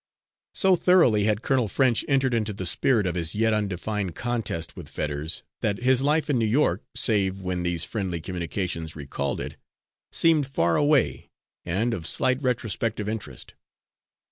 So 0.55 0.75
thoroughly 0.75 1.25
had 1.25 1.43
Colonel 1.43 1.67
French 1.67 2.03
entered 2.07 2.33
into 2.33 2.53
the 2.53 2.65
spirit 2.65 3.05
of 3.05 3.13
his 3.13 3.35
yet 3.35 3.53
undefined 3.53 4.15
contest 4.15 4.75
with 4.75 4.89
Fetters, 4.89 5.43
that 5.61 5.83
his 5.83 6.01
life 6.01 6.27
in 6.27 6.39
New 6.39 6.47
York, 6.47 6.81
save 6.95 7.41
when 7.41 7.61
these 7.61 7.83
friendly 7.83 8.19
communications 8.19 8.95
recalled 8.95 9.39
it, 9.39 9.57
seemed 10.11 10.47
far 10.47 10.75
away, 10.75 11.29
and 11.65 11.93
of 11.93 12.07
slight 12.07 12.41
retrospective 12.41 13.07
interest. 13.07 13.53